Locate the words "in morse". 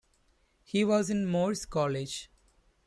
1.11-1.65